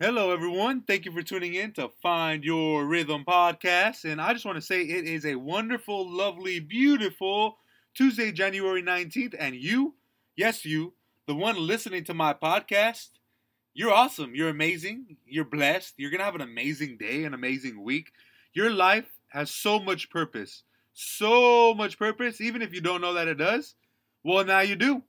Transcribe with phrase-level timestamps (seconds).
[0.00, 0.82] Hello, everyone.
[0.82, 4.04] Thank you for tuning in to Find Your Rhythm podcast.
[4.04, 7.58] And I just want to say it is a wonderful, lovely, beautiful
[7.94, 9.36] Tuesday, January 19th.
[9.38, 9.94] And you,
[10.34, 10.94] yes, you,
[11.28, 13.10] the one listening to my podcast,
[13.72, 14.34] you're awesome.
[14.34, 15.16] You're amazing.
[15.26, 15.94] You're blessed.
[15.96, 18.10] You're going to have an amazing day, an amazing week.
[18.52, 20.64] Your life has so much purpose.
[20.92, 23.76] So much purpose, even if you don't know that it does.
[24.24, 25.04] Well, now you do.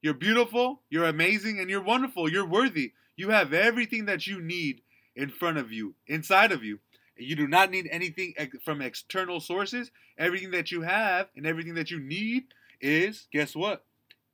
[0.00, 2.30] You're beautiful, you're amazing, and you're wonderful.
[2.30, 2.94] You're worthy.
[3.16, 4.82] You have everything that you need
[5.14, 6.78] in front of you, inside of you.
[7.16, 9.90] You do not need anything from external sources.
[10.18, 12.44] Everything that you have and everything that you need
[12.80, 13.84] is, guess what?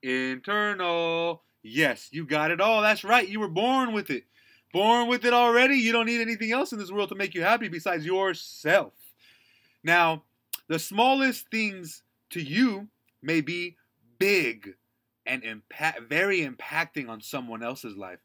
[0.02, 1.43] Internal.
[1.62, 2.83] Yes, you got it all.
[2.83, 3.29] That's right.
[3.29, 4.25] You were born with it.
[4.73, 5.77] Born with it already.
[5.77, 8.93] You don't need anything else in this world to make you happy besides yourself.
[9.83, 10.24] Now,
[10.69, 12.88] the smallest things to you
[13.23, 13.77] may be
[14.19, 14.74] big
[15.27, 18.19] and impact very impacting on someone else's life.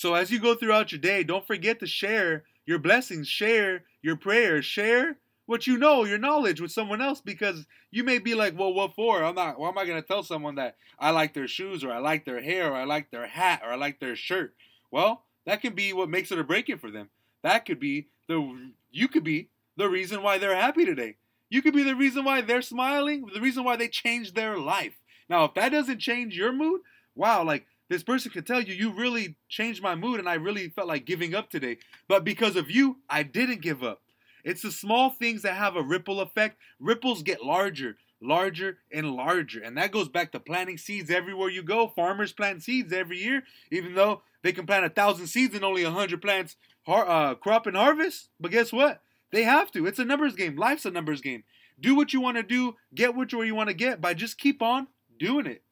[0.00, 4.16] So as you go throughout your day, don't forget to share your blessings, share your
[4.16, 8.58] prayers, share what you know, your knowledge with someone else because you may be like,
[8.58, 9.22] well, what for?
[9.22, 11.92] I'm not, why am I going to tell someone that I like their shoes or
[11.92, 14.54] I like their hair or I like their hat or I like their shirt?
[14.90, 17.10] Well, that can be what makes it or break it for them.
[17.42, 21.16] That could be the, you could be the reason why they're happy today.
[21.50, 24.94] You could be the reason why they're smiling, the reason why they changed their life.
[25.28, 26.80] Now, if that doesn't change your mood,
[27.14, 30.68] wow, like this person could tell you, you really changed my mood and I really
[30.68, 31.78] felt like giving up today.
[32.06, 34.00] But because of you, I didn't give up.
[34.44, 36.56] It's the small things that have a ripple effect.
[36.78, 39.60] Ripples get larger, larger, and larger.
[39.60, 41.88] And that goes back to planting seeds everywhere you go.
[41.88, 45.82] Farmers plant seeds every year, even though they can plant a thousand seeds and only
[45.82, 48.28] a hundred plants uh, crop and harvest.
[48.38, 49.02] But guess what?
[49.32, 49.86] They have to.
[49.86, 50.56] It's a numbers game.
[50.56, 51.42] Life's a numbers game.
[51.80, 54.62] Do what you want to do, get what you want to get by just keep
[54.62, 54.86] on
[55.18, 55.64] doing it.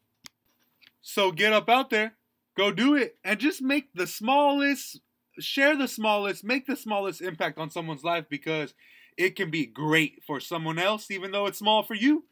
[1.00, 2.16] So get up out there,
[2.56, 5.00] go do it, and just make the smallest,
[5.38, 8.74] share the smallest, make the smallest impact on someone's life because
[9.16, 12.24] it can be great for someone else, even though it's small for you.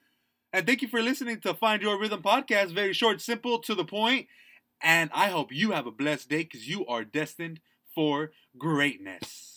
[0.53, 2.73] And thank you for listening to Find Your Rhythm podcast.
[2.75, 4.27] Very short, simple, to the point.
[4.83, 7.61] And I hope you have a blessed day because you are destined
[7.95, 9.56] for greatness.